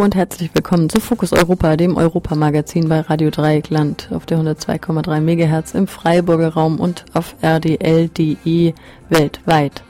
[0.00, 5.20] Hallo und herzlich willkommen zu Fokus Europa, dem Europamagazin bei Radio Dreieckland auf der 102,3
[5.20, 8.72] MHz im Freiburger Raum und auf rdl.de
[9.10, 9.82] weltweit.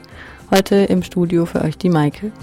[0.53, 2.33] Heute im Studio für euch die Maike.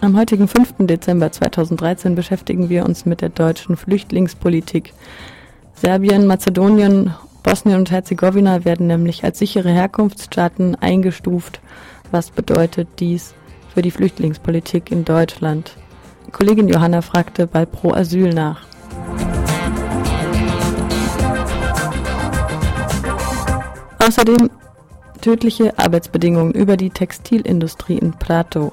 [0.00, 0.74] Am heutigen 5.
[0.80, 4.94] Dezember 2013 beschäftigen wir uns mit der deutschen Flüchtlingspolitik.
[5.74, 11.60] Serbien, Mazedonien, Bosnien und Herzegowina werden nämlich als sichere Herkunftsstaaten eingestuft
[12.10, 13.34] was bedeutet dies
[13.72, 15.76] für die Flüchtlingspolitik in Deutschland?
[16.32, 18.62] Kollegin Johanna fragte bei Pro Asyl nach.
[23.98, 24.50] Außerdem
[25.20, 28.72] tödliche Arbeitsbedingungen über die Textilindustrie in Prato.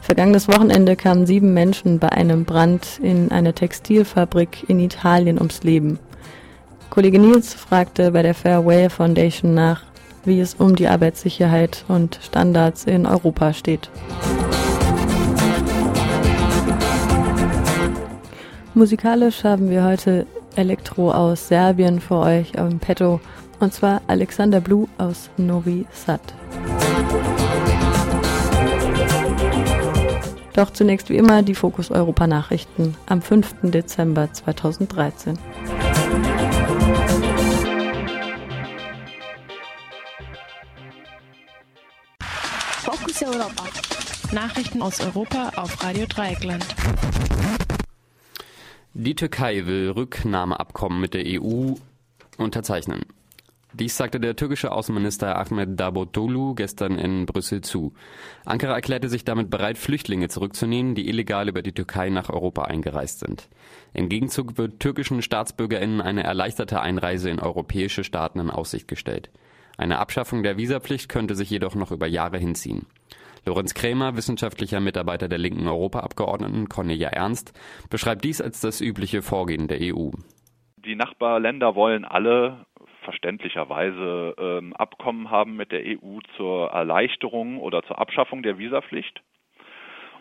[0.00, 5.98] Vergangenes Wochenende kamen sieben Menschen bei einem Brand in einer Textilfabrik in Italien ums Leben.
[6.90, 9.82] Kollege Nils fragte bei der Fairway Foundation nach,
[10.26, 13.90] wie es um die Arbeitssicherheit und Standards in Europa steht.
[18.74, 23.20] Musikalisch haben wir heute Elektro aus Serbien für euch im Petto
[23.58, 26.20] und zwar Alexander Blue aus Novi Sad.
[30.54, 33.56] Doch zunächst wie immer die Fokus Europa Nachrichten am 5.
[33.62, 35.38] Dezember 2013.
[44.36, 46.62] Nachrichten aus Europa auf Radio Dreieckland.
[48.92, 51.72] Die Türkei will Rücknahmeabkommen mit der EU
[52.36, 53.00] unterzeichnen.
[53.72, 57.94] Dies sagte der türkische Außenminister Ahmed Davutoglu gestern in Brüssel zu.
[58.44, 63.20] Ankara erklärte sich damit bereit, Flüchtlinge zurückzunehmen, die illegal über die Türkei nach Europa eingereist
[63.20, 63.48] sind.
[63.94, 69.30] Im Gegenzug wird türkischen Staatsbürgerinnen eine erleichterte Einreise in europäische Staaten in Aussicht gestellt.
[69.78, 72.84] Eine Abschaffung der Visapflicht könnte sich jedoch noch über Jahre hinziehen.
[73.46, 77.52] Lorenz Krämer, wissenschaftlicher Mitarbeiter der linken Europaabgeordneten Cornelia Ernst,
[77.90, 80.10] beschreibt dies als das übliche Vorgehen der EU.
[80.84, 82.66] Die Nachbarländer wollen alle
[83.04, 89.22] verständlicherweise ähm, Abkommen haben mit der EU zur Erleichterung oder zur Abschaffung der Visapflicht.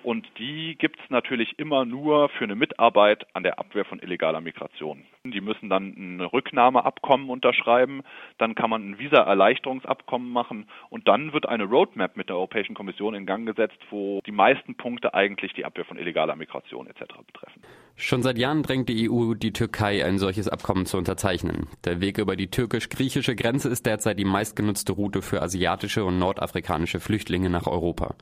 [0.06, 4.40] Und die gibt es natürlich immer nur für eine Mitarbeit an der Abwehr von illegaler
[4.40, 5.02] Migration.
[5.24, 8.04] Die müssen dann ein Rücknahmeabkommen unterschreiben,
[8.38, 13.16] dann kann man ein Visa-Erleichterungsabkommen machen und dann wird eine Roadmap mit der Europäischen Kommission
[13.16, 17.16] in Gang gesetzt, wo die meisten Punkte eigentlich die Abwehr von illegaler Migration etc.
[17.26, 17.64] betreffen.
[17.96, 21.66] Schon seit Jahren drängt die EU die Türkei, ein solches Abkommen zu unterzeichnen.
[21.84, 27.00] Der Weg über die türkisch-griechische Grenze ist derzeit die meistgenutzte Route für asiatische und nordafrikanische
[27.00, 28.14] Flüchtlinge nach Europa.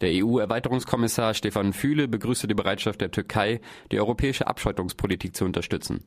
[0.00, 3.60] Der EU-Erweiterungskommissar Stefan Füle begrüßte die Bereitschaft der Türkei,
[3.92, 6.04] die europäische Abschottungspolitik zu unterstützen.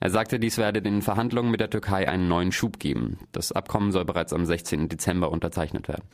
[0.00, 3.18] Er sagte, dies werde den Verhandlungen mit der Türkei einen neuen Schub geben.
[3.32, 4.88] Das Abkommen soll bereits am 16.
[4.88, 6.04] Dezember unterzeichnet werden.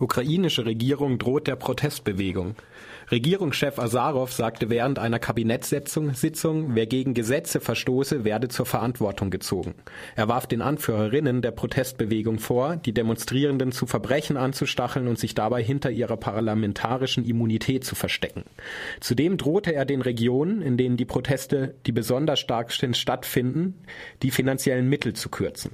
[0.00, 2.54] Ukrainische Regierung droht der Protestbewegung.
[3.10, 9.74] Regierungschef Azarov sagte während einer Kabinettssitzung, Sitzung, wer gegen Gesetze verstoße, werde zur Verantwortung gezogen.
[10.16, 15.62] Er warf den Anführerinnen der Protestbewegung vor, die Demonstrierenden zu Verbrechen anzustacheln und sich dabei
[15.62, 18.44] hinter ihrer parlamentarischen Immunität zu verstecken.
[19.00, 23.74] Zudem drohte er den Regionen, in denen die Proteste, die besonders stark stattfinden,
[24.22, 25.72] die finanziellen Mittel zu kürzen.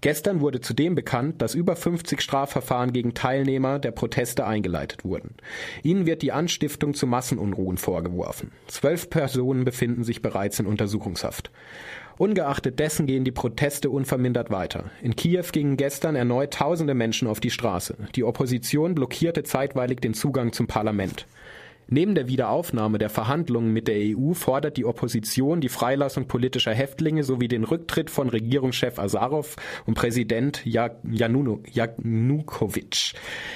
[0.00, 5.34] Gestern wurde zudem bekannt, dass über 50 Strafverfahren gegen Teilnehmer der Proteste eingeleitet wurden.
[5.82, 8.52] Ihnen wird die Anstiftung zu Massenunruhen vorgeworfen.
[8.66, 11.50] Zwölf Personen befinden sich bereits in Untersuchungshaft.
[12.18, 14.90] Ungeachtet dessen gehen die Proteste unvermindert weiter.
[15.02, 17.96] In Kiew gingen gestern erneut tausende Menschen auf die Straße.
[18.14, 21.26] Die Opposition blockierte zeitweilig den Zugang zum Parlament.
[21.88, 27.22] Neben der Wiederaufnahme der Verhandlungen mit der EU fordert die Opposition die Freilassung politischer Häftlinge
[27.22, 29.54] sowie den Rücktritt von Regierungschef Azarov
[29.84, 31.54] und Präsident Janukowitsch.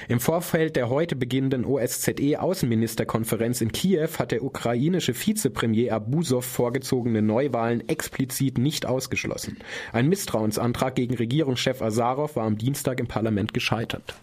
[0.09, 7.88] Im Vorfeld der heute beginnenden OSZE-Außenministerkonferenz in Kiew hat der ukrainische Vizepremier Abusov vorgezogene Neuwahlen
[7.88, 9.59] explizit nicht ausgeschlossen.
[9.93, 14.15] Ein Misstrauensantrag gegen Regierungschef Azarov war am Dienstag im Parlament gescheitert.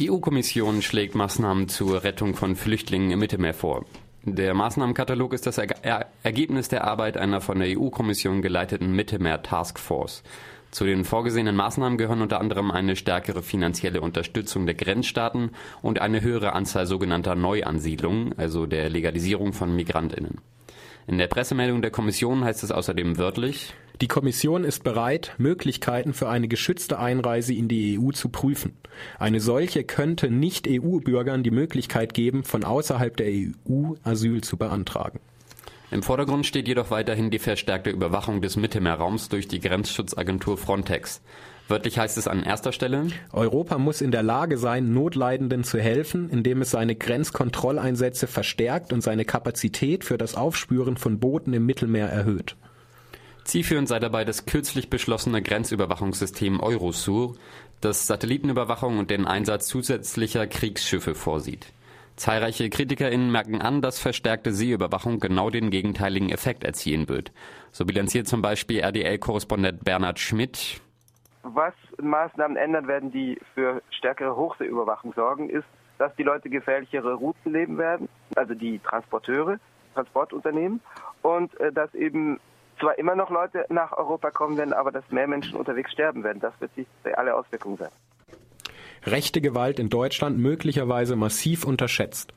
[0.00, 3.84] EU-Kommission schlägt Maßnahmen zur Rettung von Flüchtlingen im Mittelmeer vor.
[4.22, 10.22] Der Maßnahmenkatalog ist das er Ergebnis der Arbeit einer von der EU-Kommission geleiteten Mittelmeer-Taskforce.
[10.70, 15.50] Zu den vorgesehenen Maßnahmen gehören unter anderem eine stärkere finanzielle Unterstützung der Grenzstaaten
[15.82, 20.38] und eine höhere Anzahl sogenannter Neuansiedlungen, also der Legalisierung von Migrantinnen.
[21.06, 26.28] In der Pressemeldung der Kommission heißt es außerdem wörtlich, die Kommission ist bereit, Möglichkeiten für
[26.28, 28.76] eine geschützte Einreise in die EU zu prüfen.
[29.18, 35.20] Eine solche könnte Nicht-EU-Bürgern die Möglichkeit geben, von außerhalb der EU Asyl zu beantragen.
[35.90, 41.20] Im Vordergrund steht jedoch weiterhin die verstärkte Überwachung des Mittelmeerraums durch die Grenzschutzagentur Frontex.
[41.68, 46.28] Wörtlich heißt es an erster Stelle, Europa muss in der Lage sein, Notleidenden zu helfen,
[46.30, 52.08] indem es seine Grenzkontrolleinsätze verstärkt und seine Kapazität für das Aufspüren von Booten im Mittelmeer
[52.08, 52.56] erhöht.
[53.44, 57.34] Zielführend sei dabei das kürzlich beschlossene Grenzüberwachungssystem Eurosur,
[57.80, 61.72] das Satellitenüberwachung und den Einsatz zusätzlicher Kriegsschiffe vorsieht.
[62.16, 67.32] Zahlreiche KritikerInnen merken an, dass verstärkte Seeüberwachung genau den gegenteiligen Effekt erzielen wird.
[67.72, 70.80] So bilanziert zum Beispiel RDL-Korrespondent Bernhard Schmidt.
[71.42, 75.66] Was Maßnahmen ändern werden, die für stärkere Hochseeüberwachung sorgen, ist,
[75.98, 79.58] dass die Leute gefährlichere Routen leben werden, also die Transporteure,
[79.94, 80.80] Transportunternehmen,
[81.22, 82.38] und äh, dass eben
[82.82, 86.40] zwar immer noch Leute nach Europa kommen werden, aber dass mehr Menschen unterwegs sterben werden.
[86.40, 87.90] Das wird die reale Auswirkung sein
[89.06, 92.32] rechte Gewalt in Deutschland möglicherweise massiv unterschätzt.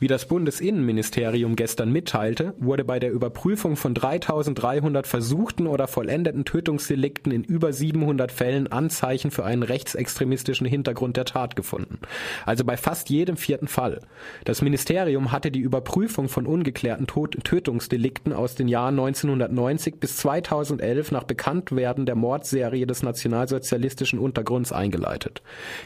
[0.00, 7.32] Wie das Bundesinnenministerium gestern mitteilte, wurde bei der Überprüfung von 3300 versuchten oder vollendeten Tötungsdelikten
[7.32, 11.98] in über 700 Fällen Anzeichen für einen rechtsextremistischen Hintergrund der Tat gefunden.
[12.46, 14.00] Also bei fast jedem vierten Fall.
[14.44, 21.10] Das Ministerium hatte die Überprüfung von ungeklärten Tod Tötungsdelikten aus den Jahren 1990 bis 2011
[21.10, 25.42] nach Bekanntwerden der Mordserie des nationalsozialistischen Untergrunds eingeleitet.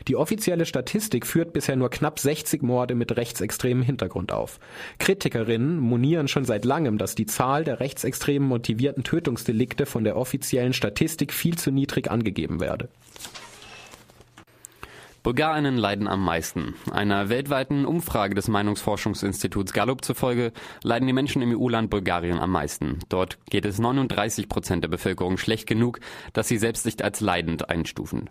[0.06, 4.58] Die offizielle Statistik führt bisher nur knapp 60 Morde mit rechtsextremen Hintergrund Hintergrund auf.
[4.98, 10.72] Kritikerinnen monieren schon seit langem, dass die Zahl der rechtsextremen motivierten Tötungsdelikte von der offiziellen
[10.72, 12.88] Statistik viel zu niedrig angegeben werde.
[15.22, 16.74] Bulgarinnen leiden am meisten.
[16.90, 20.52] Einer weltweiten Umfrage des Meinungsforschungsinstituts Gallup zufolge
[20.82, 22.98] leiden die Menschen im EU-Land Bulgarien am meisten.
[23.08, 26.00] Dort geht es 39 Prozent der Bevölkerung schlecht genug,
[26.32, 28.30] dass sie selbst sich als leidend einstufen.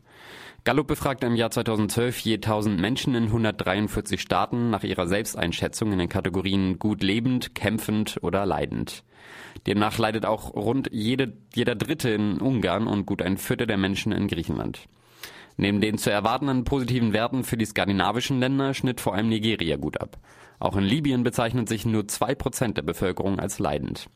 [0.63, 5.97] Gallup befragte im Jahr 2012 je 1000 Menschen in 143 Staaten nach ihrer Selbsteinschätzung in
[5.97, 9.03] den Kategorien gut lebend, kämpfend oder leidend.
[9.65, 14.11] Demnach leidet auch rund jede, jeder Dritte in Ungarn und gut ein Viertel der Menschen
[14.11, 14.87] in Griechenland.
[15.57, 19.99] Neben den zu erwartenden positiven Werten für die skandinavischen Länder schnitt vor allem Nigeria gut
[19.99, 20.19] ab.
[20.59, 24.11] Auch in Libyen bezeichnet sich nur zwei Prozent der Bevölkerung als leidend.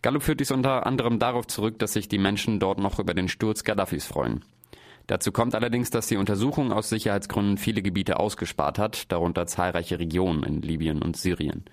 [0.00, 3.28] Gallup führt dies unter anderem darauf zurück, dass sich die Menschen dort noch über den
[3.28, 4.42] Sturz Gaddafis freuen.
[5.06, 10.42] Dazu kommt allerdings, dass die Untersuchung aus Sicherheitsgründen viele Gebiete ausgespart hat, darunter zahlreiche Regionen
[10.42, 11.64] in Libyen und Syrien.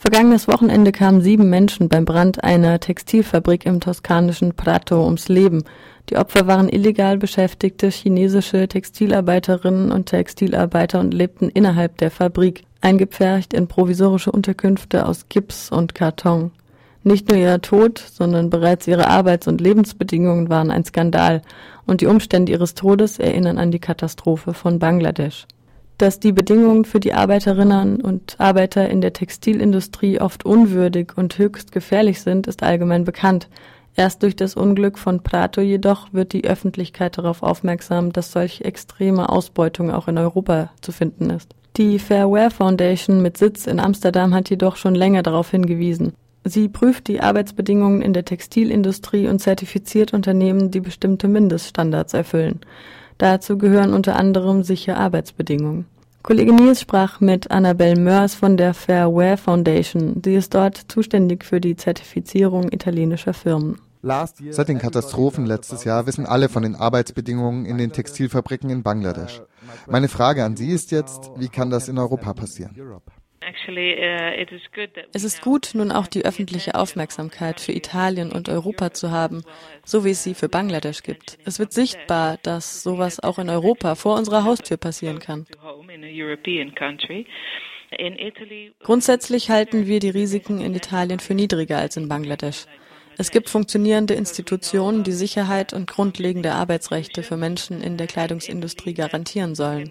[0.00, 5.64] Vergangenes Wochenende kamen sieben Menschen beim Brand einer Textilfabrik im toskanischen Prato ums Leben.
[6.08, 13.52] Die Opfer waren illegal beschäftigte chinesische Textilarbeiterinnen und Textilarbeiter und lebten innerhalb der Fabrik, eingepfercht
[13.52, 16.52] in provisorische Unterkünfte aus Gips und Karton.
[17.02, 21.42] Nicht nur ihr Tod, sondern bereits ihre Arbeits- und Lebensbedingungen waren ein Skandal,
[21.86, 25.48] und die Umstände ihres Todes erinnern an die Katastrophe von Bangladesch
[25.98, 31.72] dass die Bedingungen für die Arbeiterinnen und Arbeiter in der Textilindustrie oft unwürdig und höchst
[31.72, 33.48] gefährlich sind, ist allgemein bekannt.
[33.96, 39.28] Erst durch das Unglück von Prato jedoch wird die Öffentlichkeit darauf aufmerksam, dass solch extreme
[39.28, 41.52] Ausbeutung auch in Europa zu finden ist.
[41.76, 46.12] Die Fair Wear Foundation mit Sitz in Amsterdam hat jedoch schon länger darauf hingewiesen.
[46.44, 52.60] Sie prüft die Arbeitsbedingungen in der Textilindustrie und zertifiziert Unternehmen, die bestimmte Mindeststandards erfüllen.
[53.18, 55.86] Dazu gehören unter anderem sichere Arbeitsbedingungen.
[56.22, 60.20] Kollege Nils sprach mit Annabelle Mörs von der Fair Wear Foundation.
[60.24, 63.78] Sie ist dort zuständig für die Zertifizierung italienischer Firmen.
[64.02, 69.42] Seit den Katastrophen letztes Jahr wissen alle von den Arbeitsbedingungen in den Textilfabriken in Bangladesch.
[69.88, 72.76] Meine Frage an Sie ist jetzt, wie kann das in Europa passieren?
[75.12, 79.42] Es ist gut, nun auch die öffentliche Aufmerksamkeit für Italien und Europa zu haben,
[79.84, 81.38] so wie es sie für Bangladesch gibt.
[81.44, 85.46] Es wird sichtbar, dass sowas auch in Europa vor unserer Haustür passieren kann.
[88.80, 92.66] Grundsätzlich halten wir die Risiken in Italien für niedriger als in Bangladesch.
[93.20, 99.56] Es gibt funktionierende Institutionen, die Sicherheit und grundlegende Arbeitsrechte für Menschen in der Kleidungsindustrie garantieren
[99.56, 99.90] sollen.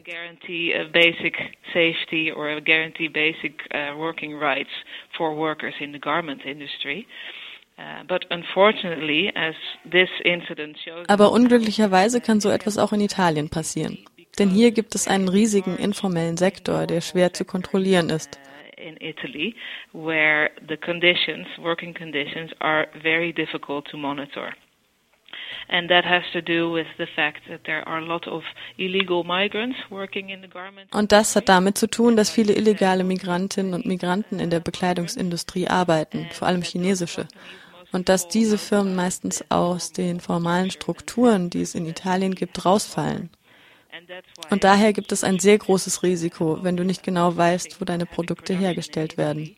[11.07, 13.97] Aber unglücklicherweise kann so etwas auch in Italien passieren.
[14.39, 18.39] Denn hier gibt es einen riesigen informellen Sektor, der schwer zu kontrollieren ist
[18.77, 19.55] in Italy,
[19.93, 24.53] where the conditions, working conditions, are very difficult to monitor.
[25.69, 28.43] And that has to do with the fact that there are a lot of
[28.77, 30.93] illegal migrants working in the garment.
[30.93, 35.67] Und das hat damit zu tun, dass viele illegale Migrantinnen und Migranten in der Bekleidungsindustrie
[35.67, 37.27] arbeiten, vor allem chinesische.
[37.91, 43.29] Und dass diese Firmen meistens aus den formalen Strukturen, die es in Italien gibt, rausfallen.
[44.49, 48.05] Und daher gibt es ein sehr großes Risiko, wenn du nicht genau weißt, wo deine
[48.05, 49.55] Produkte hergestellt werden.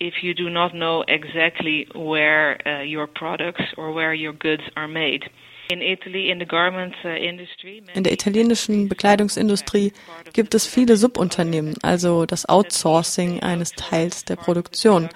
[0.00, 4.86] If you do not know exactly where uh, your products or where your goods are
[4.86, 5.28] made.
[5.70, 9.92] In Italy, in the garment uh, in der italienischen Bekleidungsindustrie
[10.32, 15.08] gibt es viele Subunternehmen, also das Outsourcing eines Teils der Produktion.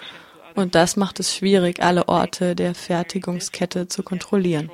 [0.55, 4.69] Und das macht es schwierig, alle Orte der Fertigungskette zu kontrollieren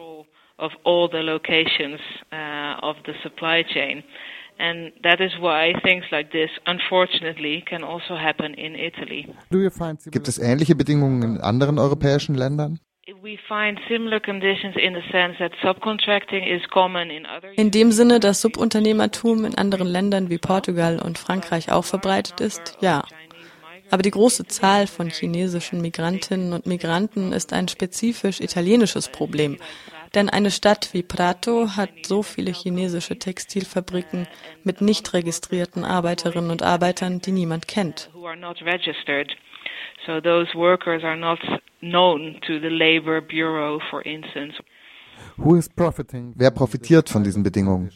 [0.58, 2.00] of all the locations
[2.32, 4.02] uh, of the supply chain.
[4.60, 9.28] And that is why things like this, unfortunately, can also happen in Italy.
[10.10, 12.80] Gibt es ähnliche Bedingungen in anderen europäischen Ländern?
[17.56, 22.76] In dem Sinne, dass Subunternehmertum in anderen Ländern wie Portugal und Frankreich auch verbreitet ist,
[22.80, 23.04] ja.
[23.90, 29.56] Aber die große Zahl von chinesischen Migrantinnen und Migranten ist ein spezifisch italienisches Problem.
[30.14, 34.26] Denn eine Stadt wie Prato hat so viele chinesische Textilfabriken
[34.64, 38.10] mit nicht registrierten Arbeiterinnen und Arbeitern, die niemand kennt.
[40.06, 41.38] So those workers are not
[41.80, 44.54] known to the Labor Bureau, for instance.
[45.36, 46.32] Who is profiting?
[46.36, 47.90] Wer profitiert von diesen Bedingungen?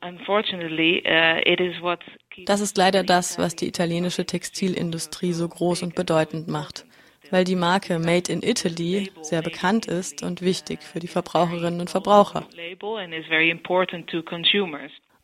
[0.00, 2.00] Unfortunately, uh, it is what
[2.46, 6.86] das ist leider das, was die italienische Textilindustrie so groß und bedeutend macht
[7.30, 11.90] weil die Marke Made in Italy sehr bekannt ist und wichtig für die Verbraucherinnen und
[11.90, 12.46] Verbraucher.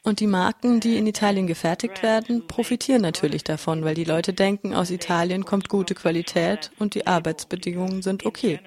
[0.02, 4.74] Und die Marken, die in Italien gefertigt werden, profitieren natürlich davon, weil die Leute denken,
[4.74, 8.60] aus Italien kommt gute Qualität und die Arbeitsbedingungen sind okay.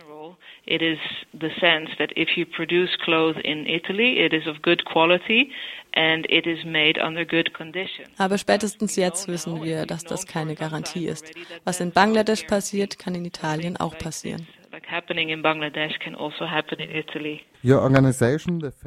[0.72, 1.00] It is
[1.34, 5.52] the sense that if you produce clothes in Italy, it is of good quality
[5.94, 8.08] and it is made under good conditions.
[8.18, 11.30] Aber spätestens jetzt wissen wir, dass das keine Garantie ist.
[11.66, 14.48] Was in Bangladesch passiert, kann in Italien auch passieren.
[14.72, 14.86] Also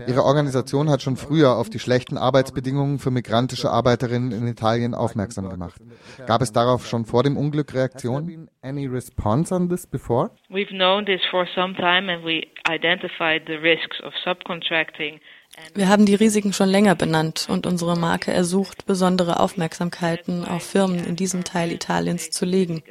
[0.06, 5.50] Ihre Organisation hat schon früher auf die schlechten Arbeitsbedingungen für migrantische Arbeiterinnen in Italien aufmerksam
[5.50, 5.80] gemacht.
[6.26, 8.48] Gab es darauf schon vor dem Unglück Reaktionen?
[8.62, 10.30] Any response on this before?
[10.48, 15.20] We've known this for some time and we identified the risks of subcontracting
[15.74, 21.04] Wir haben die Risiken schon länger benannt und unsere Marke ersucht, besondere Aufmerksamkeiten auf Firmen
[21.04, 22.82] in diesem Teil Italiens zu legen.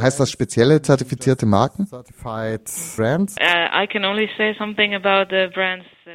[0.00, 1.88] Heißt das spezielle zertifizierte Marken?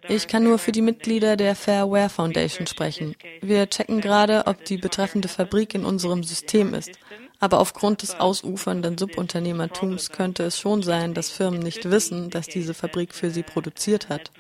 [0.10, 3.16] Ich kann nur für die Mitglieder der Fairware Foundation sprechen.
[3.42, 7.00] Wir checken gerade, ob die betreffende Fabrik in unserem System ist.
[7.40, 12.74] Aber aufgrund des ausufernden Subunternehmertums könnte es schon sein, dass Firmen nicht wissen, dass diese
[12.74, 14.32] Fabrik für sie produziert hat.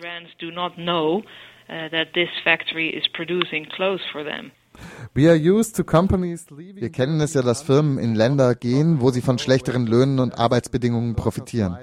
[5.13, 10.39] Wir kennen es ja, dass Firmen in Länder gehen, wo sie von schlechteren Löhnen und
[10.39, 11.77] Arbeitsbedingungen profitieren.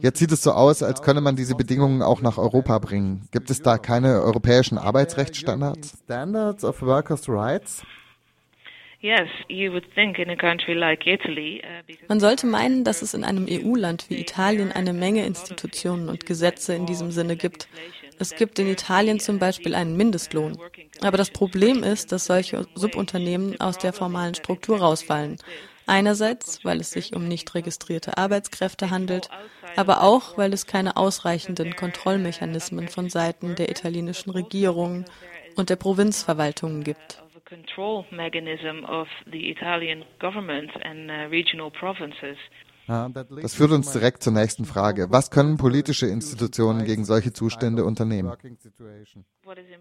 [0.00, 3.28] Jetzt sieht es so aus, als könne man diese Bedingungen auch nach Europa bringen.
[3.32, 5.98] Gibt es da keine europäischen Arbeitsrechtsstandards?
[6.04, 7.82] Standards of Workers' Rights?
[7.82, 7.86] Uh,
[12.08, 16.74] Man sollte meinen, dass es in einem EU-Land wie Italien eine Menge Institutionen und Gesetze
[16.74, 17.68] in diesem Sinne gibt.
[18.18, 20.58] Es gibt in Italien zum Beispiel einen Mindestlohn.
[21.02, 25.36] Aber das Problem ist, dass solche Subunternehmen aus der formalen Struktur rausfallen.
[25.86, 29.28] Einerseits, weil es sich um nicht registrierte Arbeitskräfte handelt,
[29.76, 35.04] aber auch, weil es keine ausreichenden Kontrollmechanismen von Seiten der italienischen Regierung
[35.54, 42.36] und der Provinzverwaltungen gibt control mechanism of the Italian government and uh, regional provinces.
[43.42, 45.08] Das führt uns direkt zur nächsten Frage.
[45.10, 48.32] Was können politische Institutionen gegen solche Zustände unternehmen?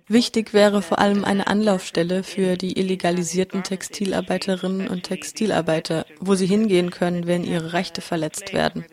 [0.07, 6.89] Wichtig wäre vor allem eine Anlaufstelle für die illegalisierten Textilarbeiterinnen und Textilarbeiter, wo sie hingehen
[6.89, 8.85] können, wenn ihre Rechte verletzt werden.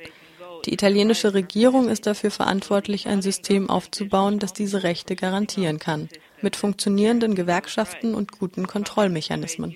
[0.67, 6.11] Die italienische Regierung ist dafür verantwortlich, ein System aufzubauen, das diese Rechte garantieren kann
[6.42, 9.74] mit funktionierenden Gewerkschaften und guten Kontrollmechanismen.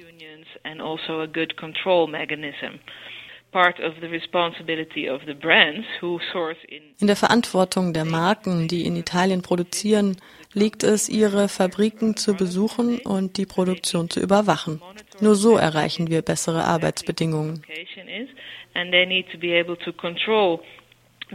[6.98, 10.16] In der Verantwortung der Marken, die in Italien produzieren,
[10.52, 14.82] liegt es, ihre Fabriken zu besuchen und die Produktion zu überwachen.
[15.20, 17.62] Nur so erreichen wir bessere Arbeitsbedingungen.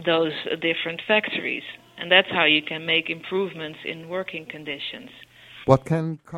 [0.06, 1.64] those different factories.
[2.02, 5.10] And that's how you can make improvements in working conditions.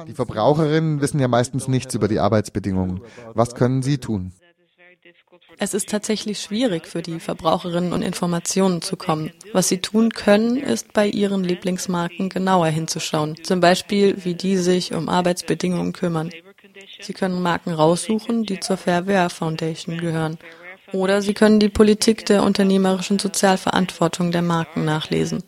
[0.07, 3.01] Die Verbraucherinnen wissen ja meistens nichts über die Arbeitsbedingungen.
[3.33, 4.33] Was können sie tun?
[5.59, 9.31] Es ist tatsächlich schwierig für die Verbraucherinnen und Informationen zu kommen.
[9.53, 13.41] Was sie tun können, ist bei ihren Lieblingsmarken genauer hinzuschauen.
[13.43, 16.31] Zum Beispiel, wie die sich um Arbeitsbedingungen kümmern.
[16.99, 20.37] Sie können Marken raussuchen, die zur Fairware Foundation gehören.
[20.93, 25.43] Oder Sie können die Politik der unternehmerischen Sozialverantwortung der Marken nachlesen.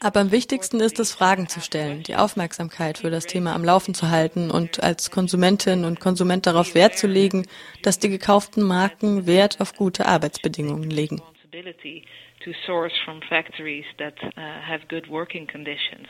[0.00, 3.94] Aber am wichtigsten ist es, Fragen zu stellen, die Aufmerksamkeit für das Thema am Laufen
[3.94, 7.46] zu halten und als Konsumentin und Konsument darauf Wert zu legen,
[7.82, 11.22] dass die gekauften Marken Wert auf gute Arbeitsbedingungen legen.
[12.44, 16.06] to source from factories that uh, have good working conditions.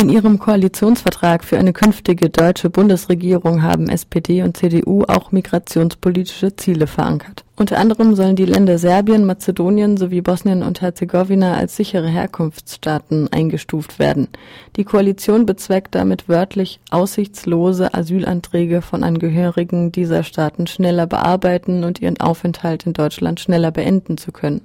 [0.00, 6.86] In ihrem Koalitionsvertrag für eine künftige deutsche Bundesregierung haben SPD und CDU auch migrationspolitische Ziele
[6.86, 7.44] verankert.
[7.56, 13.98] Unter anderem sollen die Länder Serbien, Mazedonien sowie Bosnien und Herzegowina als sichere Herkunftsstaaten eingestuft
[13.98, 14.28] werden.
[14.76, 22.20] Die Koalition bezweckt damit wörtlich aussichtslose Asylanträge von Angehörigen dieser Staaten schneller bearbeiten und ihren
[22.20, 24.60] Aufenthalt in Deutschland schneller beenden zu können.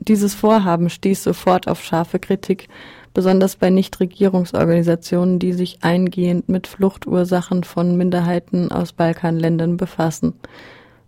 [0.00, 2.68] Dieses Vorhaben stieß sofort auf scharfe Kritik
[3.12, 10.34] besonders bei Nichtregierungsorganisationen, die sich eingehend mit Fluchtursachen von Minderheiten aus Balkanländern befassen.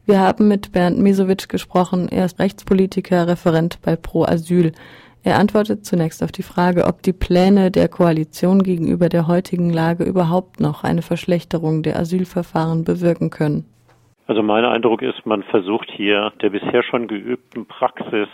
[0.05, 2.09] Wir haben mit Bernd Mesowitsch gesprochen.
[2.11, 4.73] Er ist Rechtspolitiker, Referent bei Pro Asyl.
[5.23, 10.05] Er antwortet zunächst auf die Frage, ob die Pläne der Koalition gegenüber der heutigen Lage
[10.05, 13.65] überhaupt noch eine Verschlechterung der Asylverfahren bewirken können.
[14.27, 18.29] Also mein Eindruck ist, man versucht hier der bisher schon geübten Praxis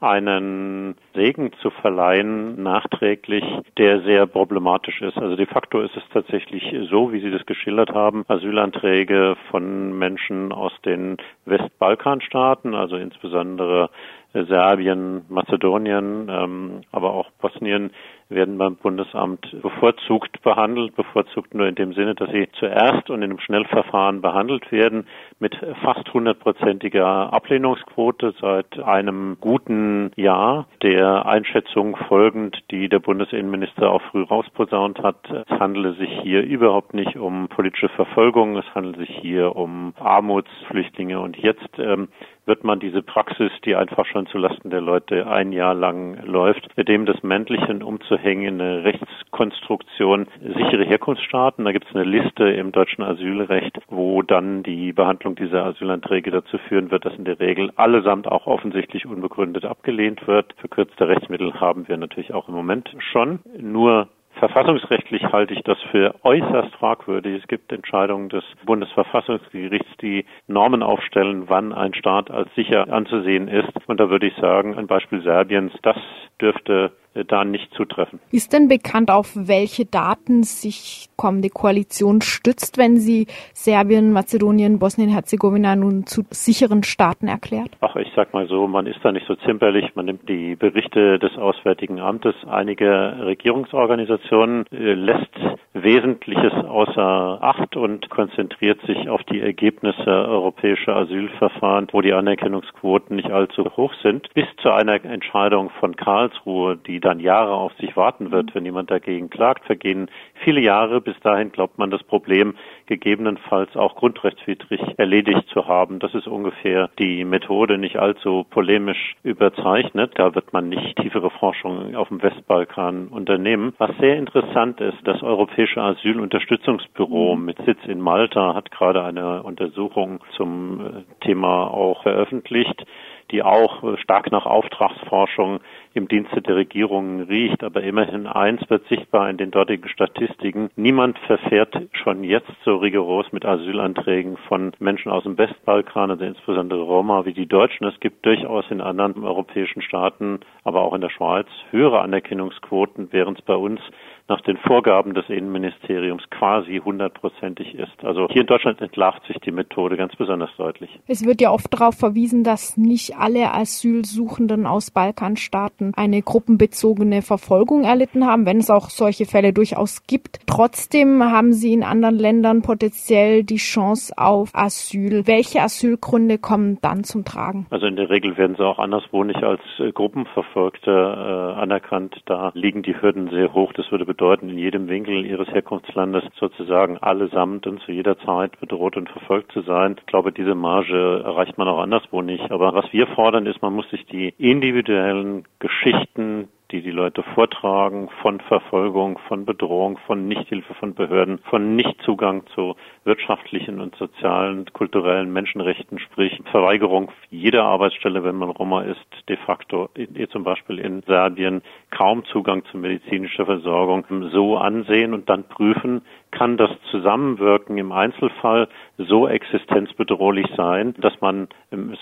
[0.00, 3.44] einen Segen zu verleihen, nachträglich,
[3.76, 5.16] der sehr problematisch ist.
[5.16, 10.52] Also de facto ist es tatsächlich so, wie Sie das geschildert haben, Asylanträge von Menschen
[10.52, 13.90] aus den Westbalkanstaaten, also insbesondere
[14.32, 17.90] Serbien, Mazedonien, ähm, aber auch Bosnien
[18.28, 23.30] werden beim Bundesamt bevorzugt behandelt, bevorzugt nur in dem Sinne, dass sie zuerst und in
[23.30, 25.06] einem Schnellverfahren behandelt werden
[25.38, 34.02] mit fast hundertprozentiger Ablehnungsquote seit einem guten Jahr, der Einschätzung folgend, die der Bundesinnenminister auch
[34.10, 35.30] früh rausposaunt hat.
[35.30, 41.20] Es handele sich hier überhaupt nicht um politische Verfolgung, es handelt sich hier um Armutsflüchtlinge
[41.20, 42.08] und jetzt ähm,
[42.48, 46.88] wird man diese Praxis, die einfach schon zulasten der Leute ein Jahr lang läuft, mit
[46.88, 51.64] dem des Männlichen umzuhängen, eine Rechtskonstruktion, sichere Herkunftsstaaten.
[51.64, 56.58] Da gibt es eine Liste im deutschen Asylrecht, wo dann die Behandlung dieser Asylanträge dazu
[56.68, 60.54] führen wird, dass in der Regel allesamt auch offensichtlich unbegründet abgelehnt wird.
[60.58, 63.40] Verkürzte Rechtsmittel haben wir natürlich auch im Moment schon.
[63.58, 67.42] Nur Verfassungsrechtlich halte ich das für äußerst fragwürdig.
[67.42, 73.72] Es gibt Entscheidungen des Bundesverfassungsgerichts, die Normen aufstellen, wann ein Staat als sicher anzusehen ist.
[73.86, 75.96] Und da würde ich sagen, ein Beispiel Serbiens, das
[76.40, 76.92] dürfte
[77.26, 78.20] da nicht zutreffen.
[78.30, 85.76] Ist denn bekannt, auf welche Daten sich kommende Koalition stützt, wenn sie Serbien, Mazedonien, Bosnien-Herzegowina
[85.76, 87.70] nun zu sicheren Staaten erklärt?
[87.80, 89.94] Ach, ich sag mal so, man ist da nicht so zimperlich.
[89.94, 95.34] Man nimmt die Berichte des Auswärtigen Amtes einiger Regierungsorganisationen, äh, lässt
[95.74, 103.30] Wesentliches außer Acht und konzentriert sich auf die Ergebnisse europäischer Asylverfahren, wo die Anerkennungsquoten nicht
[103.30, 108.30] allzu hoch sind, bis zu einer Entscheidung von Karlsruhe, die dann Jahre auf sich warten
[108.30, 110.10] wird, wenn jemand dagegen klagt, vergehen
[110.44, 111.00] viele Jahre.
[111.00, 112.54] Bis dahin glaubt man das Problem
[112.88, 116.00] gegebenenfalls auch grundrechtswidrig erledigt zu haben.
[116.00, 120.12] Das ist ungefähr die Methode, nicht allzu polemisch überzeichnet.
[120.16, 123.74] Da wird man nicht tiefere Forschung auf dem Westbalkan unternehmen.
[123.78, 130.20] Was sehr interessant ist, das Europäische Asylunterstützungsbüro mit Sitz in Malta hat gerade eine Untersuchung
[130.36, 132.84] zum äh, Thema auch veröffentlicht
[133.30, 135.60] die auch stark nach Auftragsforschung
[135.94, 137.62] im Dienste der Regierungen riecht.
[137.62, 140.70] Aber immerhin eins wird sichtbar in den dortigen Statistiken.
[140.76, 146.82] Niemand verfährt schon jetzt so rigoros mit Asylanträgen von Menschen aus dem Westbalkan, also insbesondere
[146.82, 147.86] Roma, wie die Deutschen.
[147.86, 153.38] Es gibt durchaus in anderen europäischen Staaten, aber auch in der Schweiz höhere Anerkennungsquoten, während
[153.38, 153.80] es bei uns
[154.28, 158.04] nach den Vorgaben des Innenministeriums quasi hundertprozentig ist.
[158.04, 160.90] Also hier in Deutschland entlarvt sich die Methode ganz besonders deutlich.
[161.06, 167.84] Es wird ja oft darauf verwiesen, dass nicht alle Asylsuchenden aus Balkanstaaten eine gruppenbezogene Verfolgung
[167.84, 170.40] erlitten haben, wenn es auch solche Fälle durchaus gibt.
[170.46, 175.26] Trotzdem haben sie in anderen Ländern potenziell die Chance auf Asyl.
[175.26, 177.66] Welche Asylgründe kommen dann zum Tragen?
[177.70, 182.20] Also in der Regel werden sie auch anderswo nicht als äh, Gruppenverfolgte äh, anerkannt.
[182.26, 183.72] Da liegen die Hürden sehr hoch.
[183.72, 188.96] Das würde bedeuten, in jedem Winkel ihres Herkunftslandes sozusagen allesamt und zu jeder Zeit bedroht
[188.96, 189.94] und verfolgt zu sein.
[189.98, 192.50] Ich glaube, diese Marge erreicht man auch anderswo nicht.
[192.50, 198.10] Aber was wir fordern, ist, man muss sich die individuellen Geschichten die die Leute vortragen
[198.20, 205.32] von Verfolgung, von Bedrohung, von Nichthilfe von Behörden, von Nichtzugang zu wirtschaftlichen und sozialen, kulturellen
[205.32, 209.88] Menschenrechten, sprich Verweigerung jeder Arbeitsstelle, wenn man Roma ist, de facto,
[210.30, 216.58] zum Beispiel in Serbien, kaum Zugang zu medizinischer Versorgung, so ansehen und dann prüfen, kann
[216.58, 221.48] das Zusammenwirken im Einzelfall so existenzbedrohlich sein, dass man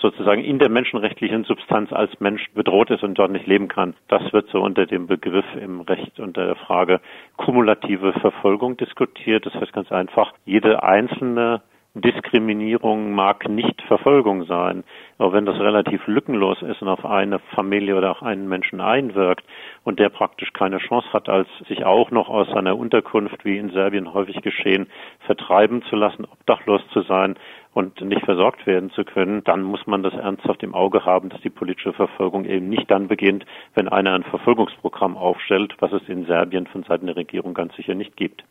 [0.01, 3.93] sozusagen in der menschenrechtlichen Substanz als Mensch bedroht ist und dort nicht leben kann.
[4.09, 6.99] Das wird so unter dem Begriff im Recht unter der Frage
[7.35, 9.45] kumulative Verfolgung diskutiert.
[9.45, 11.61] Das heißt ganz einfach, jede einzelne
[12.01, 14.83] Diskriminierung mag nicht Verfolgung sein.
[15.17, 19.43] Aber wenn das relativ lückenlos ist und auf eine Familie oder auch einen Menschen einwirkt
[19.83, 23.71] und der praktisch keine Chance hat, als sich auch noch aus seiner Unterkunft, wie in
[23.71, 24.87] Serbien häufig geschehen,
[25.25, 27.35] vertreiben zu lassen, obdachlos zu sein
[27.77, 31.39] und nicht versorgt werden zu können, dann muss man das ernsthaft im Auge haben, dass
[31.41, 36.25] die politische Verfolgung eben nicht dann beginnt, wenn einer ein Verfolgungsprogramm aufstellt, was es in
[36.25, 38.43] Serbien von Seiten der Regierung ganz sicher nicht gibt.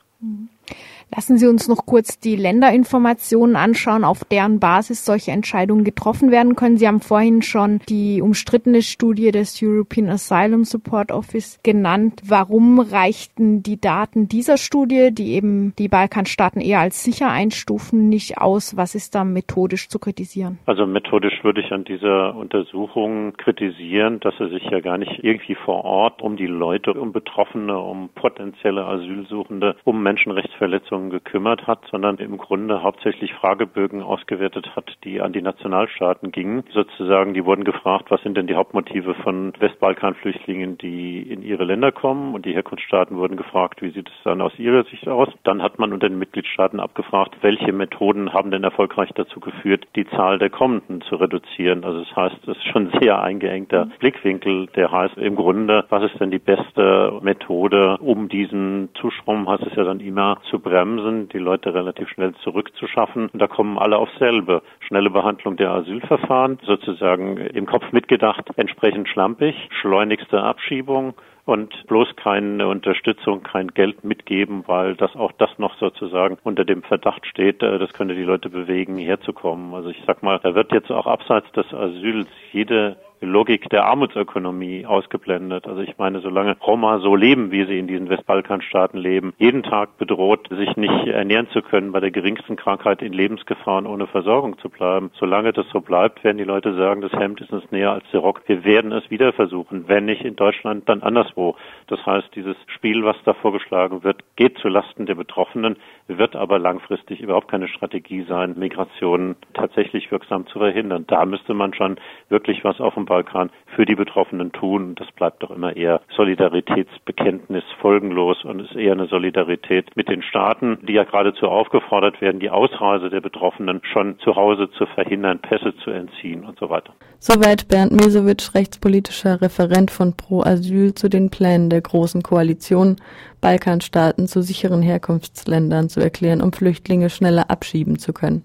[1.15, 6.57] Lassen Sie uns noch kurz die Länderinformationen anschauen, auf deren Basis solche Entscheidungen getroffen werden
[6.57, 6.79] können.
[6.79, 12.23] Sie haben vorhin schon die umstrittene Studie des European Asylum Support Office genannt.
[12.27, 18.39] Warum reichten die Daten dieser Studie, die eben die Balkanstaaten eher als sicher einstufen, nicht
[18.39, 18.77] aus?
[18.77, 20.59] Was ist da methodisch zu kritisieren?
[20.67, 25.55] Also methodisch würde ich an dieser Untersuchung kritisieren, dass er sich ja gar nicht irgendwie
[25.55, 32.19] vor Ort um die Leute, um Betroffene, um potenzielle Asylsuchende, um Menschenrechtsverletzungen gekümmert hat, sondern
[32.19, 36.63] im Grunde hauptsächlich Fragebögen ausgewertet hat, die an die Nationalstaaten gingen.
[36.73, 41.91] Sozusagen, die wurden gefragt, was sind denn die Hauptmotive von Westbalkanflüchtlingen, die in ihre Länder
[41.91, 45.29] kommen und die Herkunftsstaaten wurden gefragt, wie sieht es dann aus ihrer Sicht aus.
[45.43, 50.07] Dann hat man unter den Mitgliedstaaten abgefragt, welche Methoden haben denn erfolgreich dazu geführt, die
[50.11, 51.85] Zahl der Kommenden zu reduzieren.
[51.85, 56.21] Also das heißt, es ist schon sehr eingeengter Blickwinkel, der heißt im Grunde, was ist
[56.21, 61.29] denn die beste Methode, um diesen Zustrom, heißt es ja dann immer, zu bremsen bremsen,
[61.29, 63.29] die Leute relativ schnell zurückzuschaffen.
[63.33, 64.63] Und da kommen alle auf selbe.
[64.81, 72.67] Schnelle Behandlung der Asylverfahren, sozusagen im Kopf mitgedacht, entsprechend schlampig, schleunigste Abschiebung, und bloß keine
[72.67, 77.79] Unterstützung, kein Geld mitgeben, weil das auch das noch sozusagen unter dem Verdacht steht, äh,
[77.79, 79.73] das könnte die Leute bewegen, herzukommen.
[79.73, 84.87] Also ich sag mal, da wird jetzt auch abseits des Asyls jede Logik der Armutsökonomie
[84.87, 85.67] ausgeblendet.
[85.67, 89.97] Also ich meine, solange Roma so leben, wie sie in diesen Westbalkanstaaten leben, jeden Tag
[89.99, 94.69] bedroht, sich nicht ernähren zu können, bei der geringsten Krankheit in Lebensgefahren ohne Versorgung zu
[94.69, 98.05] bleiben, solange das so bleibt, werden die Leute sagen, das Hemd ist uns näher als
[98.13, 98.43] der Rock.
[98.47, 101.57] Wir werden es wieder versuchen, wenn nicht in Deutschland, dann anderswo.
[101.87, 105.77] Das heißt, dieses Spiel, was da vorgeschlagen wird, geht zu Lasten der Betroffenen,
[106.09, 111.05] wird aber langfristig überhaupt keine Strategie sein, Migration tatsächlich wirksam zu verhindern.
[111.07, 111.97] Da müsste man schon
[112.29, 114.95] wirklich was auf dem Balkan für die Betroffenen tun.
[114.95, 120.79] Das bleibt doch immer eher Solidaritätsbekenntnis folgenlos und ist eher eine Solidarität mit den Staaten,
[120.83, 125.75] die ja geradezu aufgefordert werden, die Ausreise der Betroffenen schon zu Hause zu verhindern, Pässe
[125.83, 126.95] zu entziehen und so weiter.
[127.19, 132.97] Soweit Bernd Mesowitsch, rechtspolitischer Referent von Pro Asyl zu den Plänen der Großen Koalition,
[133.41, 138.43] Balkanstaaten zu sicheren Herkunftsländern zu erklären, um Flüchtlinge schneller abschieben zu können.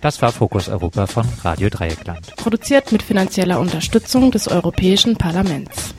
[0.00, 2.34] Das war Fokus Europa von Radio Dreieckland.
[2.36, 5.94] Produziert mit finanzieller Unterstützung des Europäischen Parlaments.